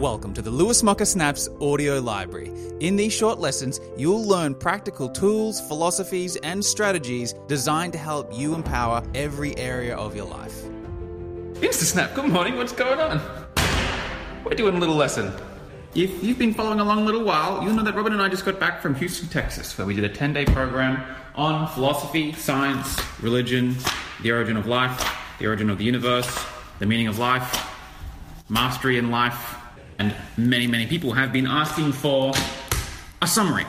[0.00, 2.50] Welcome to the Lewis Mocker Snaps audio library.
[2.80, 8.54] In these short lessons, you'll learn practical tools, philosophies, and strategies designed to help you
[8.54, 10.54] empower every area of your life.
[11.60, 11.82] Mr.
[11.82, 12.56] Snap, good morning.
[12.56, 13.20] What's going on?
[14.42, 15.34] We're doing a little lesson.
[15.94, 18.46] If you've been following along a little while, you'll know that Robin and I just
[18.46, 21.04] got back from Houston, Texas, where we did a 10 day program
[21.34, 23.76] on philosophy, science, religion,
[24.22, 26.42] the origin of life, the origin of the universe,
[26.78, 27.70] the meaning of life,
[28.48, 29.59] mastery in life,
[30.00, 32.32] and many, many people have been asking for
[33.20, 33.66] a summary.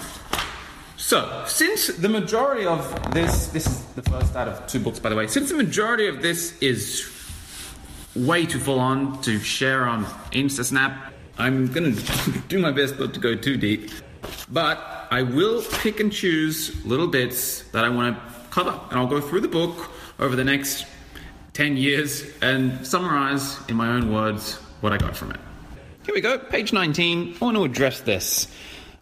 [0.96, 2.82] So, since the majority of
[3.14, 6.08] this, this is the first out of two books, by the way, since the majority
[6.08, 7.06] of this is
[8.16, 11.92] way too full on to share on InstaSnap, I'm gonna
[12.48, 13.92] do my best not to go too deep,
[14.50, 19.08] but I will pick and choose little bits that I want to cover, and I'll
[19.08, 20.86] go through the book over the next
[21.54, 25.40] 10 years and summarize in my own words what I got from it.
[26.04, 27.36] Here we go, page 19.
[27.40, 28.48] I want to address this.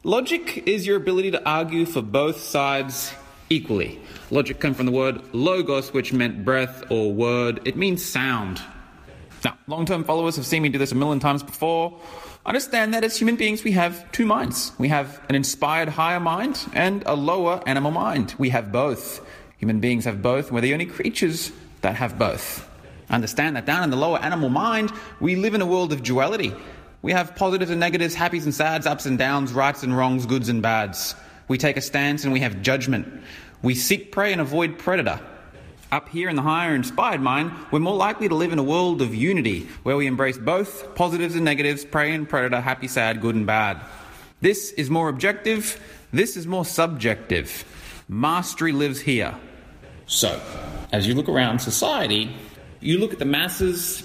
[0.03, 3.14] Logic is your ability to argue for both sides
[3.50, 4.02] equally.
[4.31, 7.61] Logic comes from the word logos, which meant breath or word.
[7.64, 8.61] It means sound.
[9.45, 11.97] Now, long term followers have seen me do this a million times before.
[12.45, 14.73] Understand that as human beings, we have two minds.
[14.78, 18.36] We have an inspired higher mind and a lower animal mind.
[18.38, 19.25] We have both.
[19.59, 22.69] Human beings have both, we're the only creatures that have both.
[23.09, 24.91] Understand that down in the lower animal mind,
[25.22, 26.53] we live in a world of duality.
[27.02, 30.50] We have positives and negatives, happies and sads, ups and downs, rights and wrongs, goods
[30.50, 31.16] and bads.
[31.47, 33.23] We take a stance and we have judgment.
[33.61, 35.19] We seek prey and avoid predator.
[35.91, 39.02] Up here in the higher inspired mind, we're more likely to live in a world
[39.02, 43.34] of unity, where we embrace both positives and negatives, prey and predator, happy, sad, good
[43.34, 43.81] and bad.
[44.41, 47.66] This is more objective, this is more subjective.
[48.08, 49.36] Mastery lives here.
[50.06, 50.39] So,
[50.91, 52.36] as you look around society,
[52.81, 54.03] you look at the masses,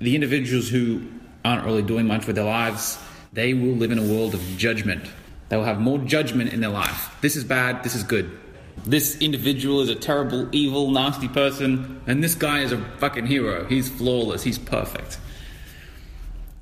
[0.00, 1.02] the individuals who
[1.48, 2.98] aren't really doing much with their lives,
[3.32, 5.04] they will live in a world of judgment.
[5.48, 7.16] They will have more judgment in their life.
[7.22, 8.38] This is bad, this is good.
[8.84, 13.64] This individual is a terrible, evil, nasty person, and this guy is a fucking hero.
[13.64, 15.18] He's flawless, he's perfect.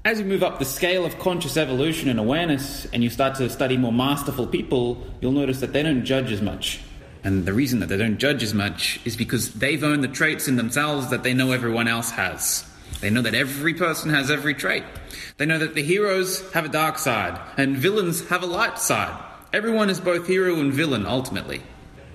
[0.04, 3.50] As you move up the scale of conscious evolution and awareness, and you start to
[3.50, 6.80] study more masterful people, you'll notice that they don't judge as much.
[7.24, 10.46] And the reason that they don't judge as much is because they've owned the traits
[10.46, 12.64] in themselves that they know everyone else has.
[13.00, 14.84] They know that every person has every trait.
[15.36, 19.22] They know that the heroes have a dark side and villains have a light side.
[19.52, 21.62] Everyone is both hero and villain ultimately.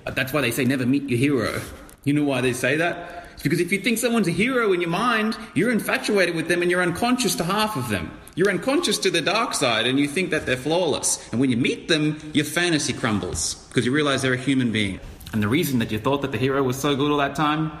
[0.04, 1.60] But that's why they say never meet your hero.
[2.04, 3.26] You know why they say that?
[3.34, 6.62] It's because if you think someone's a hero in your mind, you're infatuated with them
[6.62, 8.10] and you're unconscious to half of them.
[8.34, 11.30] You're unconscious to the dark side and you think that they're flawless.
[11.30, 14.98] And when you meet them, your fantasy crumbles because you realize they're a human being.
[15.32, 17.72] And the reason that you thought that the hero was so good all that time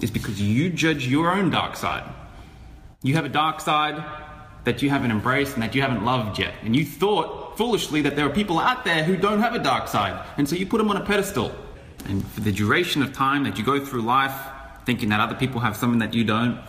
[0.00, 2.04] is because you judge your own dark side.
[3.02, 4.02] You have a dark side
[4.64, 6.54] that you haven't embraced and that you haven't loved yet.
[6.62, 9.88] And you thought foolishly that there are people out there who don't have a dark
[9.88, 10.24] side.
[10.36, 11.52] And so you put them on a pedestal.
[12.06, 14.34] And for the duration of time that you go through life
[14.84, 16.60] thinking that other people have something that you don't,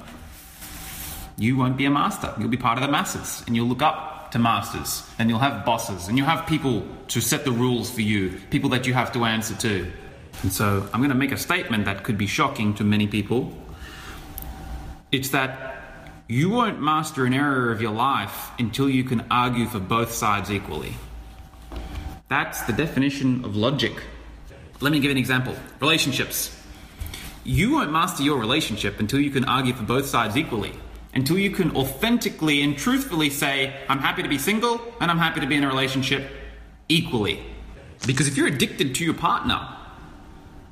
[1.37, 2.33] you won't be a master.
[2.39, 5.65] You'll be part of the masses and you'll look up to masters and you'll have
[5.65, 9.11] bosses and you'll have people to set the rules for you, people that you have
[9.13, 9.91] to answer to.
[10.41, 13.51] And so I'm going to make a statement that could be shocking to many people.
[15.11, 15.72] It's that
[16.27, 20.49] you won't master an area of your life until you can argue for both sides
[20.49, 20.93] equally.
[22.29, 23.93] That's the definition of logic.
[24.79, 26.59] Let me give an example relationships.
[27.43, 30.73] You won't master your relationship until you can argue for both sides equally.
[31.13, 35.41] Until you can authentically and truthfully say, I'm happy to be single and I'm happy
[35.41, 36.27] to be in a relationship
[36.89, 37.43] equally.
[38.07, 39.67] Because if you're addicted to your partner,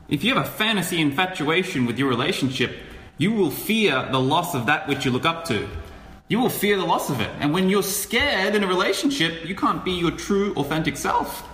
[0.09, 2.75] if you have a fantasy infatuation with your relationship,
[3.21, 5.69] you will fear the loss of that which you look up to.
[6.27, 7.29] You will fear the loss of it.
[7.39, 11.47] And when you're scared in a relationship, you can't be your true, authentic self.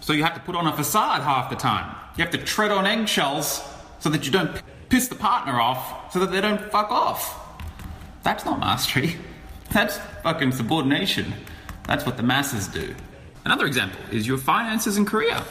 [0.00, 1.92] So you have to put on a facade half the time.
[2.16, 3.64] You have to tread on eggshells
[3.98, 7.36] so that you don't piss the partner off, so that they don't fuck off.
[8.22, 9.16] That's not mastery.
[9.72, 11.34] That's fucking subordination.
[11.88, 12.94] That's what the masses do.
[13.44, 15.42] Another example is your finances and career.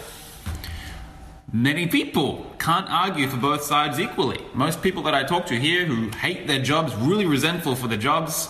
[1.54, 4.38] Many people can't argue for both sides equally.
[4.54, 7.98] Most people that I talk to here who hate their jobs, really resentful for their
[7.98, 8.50] jobs,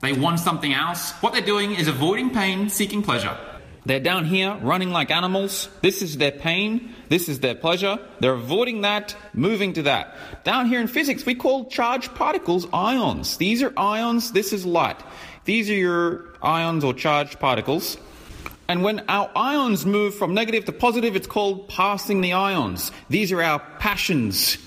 [0.00, 1.12] they want something else.
[1.20, 3.36] What they're doing is avoiding pain, seeking pleasure.
[3.84, 5.68] They're down here running like animals.
[5.82, 6.94] This is their pain.
[7.10, 7.98] This is their pleasure.
[8.20, 10.16] They're avoiding that, moving to that.
[10.44, 13.36] Down here in physics, we call charged particles ions.
[13.36, 14.32] These are ions.
[14.32, 14.98] This is light.
[15.44, 17.98] These are your ions or charged particles.
[18.68, 22.92] And when our ions move from negative to positive, it's called passing the ions.
[23.08, 24.58] These are our passions.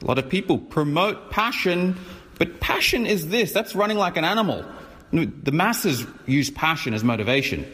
[0.00, 1.98] A lot of people promote passion,
[2.38, 4.64] but passion is this that's running like an animal.
[5.12, 7.66] The masses use passion as motivation.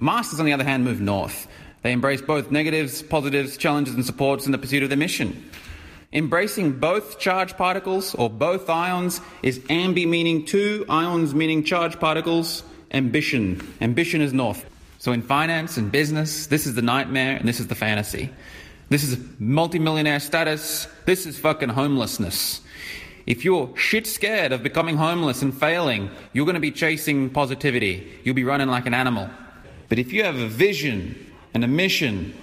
[0.00, 1.46] Masters, on the other hand, move north.
[1.82, 5.50] They embrace both negatives, positives, challenges, and supports in the pursuit of their mission.
[6.10, 12.62] Embracing both charged particles or both ions is ambi meaning two, ions meaning charged particles,
[12.92, 13.60] ambition.
[13.82, 14.64] Ambition is north.
[14.98, 18.30] So in finance and business, this is the nightmare and this is the fantasy.
[18.88, 20.88] This is multimillionaire status.
[21.04, 22.60] This is fucking homelessness.
[23.26, 28.10] If you're shit scared of becoming homeless and failing, you're going to be chasing positivity.
[28.24, 29.28] You'll be running like an animal.
[29.88, 31.14] But if you have a vision
[31.54, 32.34] and a mission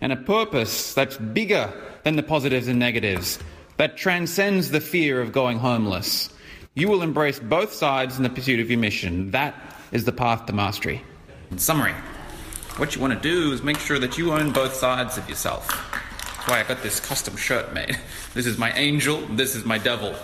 [0.00, 1.72] and a purpose that's bigger
[2.04, 3.38] than the positives and negatives,
[3.76, 6.30] that transcends the fear of going homeless,
[6.74, 9.32] you will embrace both sides in the pursuit of your mission.
[9.32, 9.54] That
[9.90, 11.02] is the path to mastery.
[11.50, 11.94] In summary,
[12.76, 15.66] what you want to do is make sure that you own both sides of yourself.
[15.66, 17.98] That's why I got this custom shirt made.
[18.34, 20.14] This is my angel, this is my devil.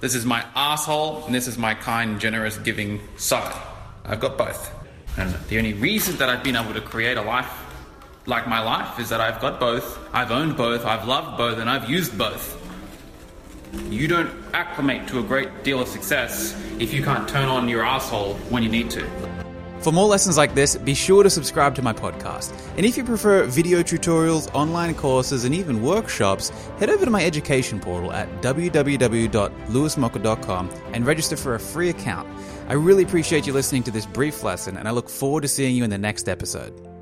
[0.00, 3.54] This is my asshole, and this is my kind, generous, giving side.
[4.06, 4.72] I've got both.
[5.18, 7.50] And the only reason that I've been able to create a life
[8.24, 11.68] like my life is that I've got both, I've owned both, I've loved both, and
[11.68, 12.56] I've used both.
[13.90, 17.84] You don't acclimate to a great deal of success if you can't turn on your
[17.84, 19.04] asshole when you need to.
[19.80, 22.52] For more lessons like this, be sure to subscribe to my podcast.
[22.76, 26.48] And if you prefer video tutorials, online courses, and even workshops,
[26.78, 32.28] head over to my education portal at www.lewismocker.com and register for a free account.
[32.68, 35.76] I really appreciate you listening to this brief lesson, and I look forward to seeing
[35.76, 36.97] you in the next episode.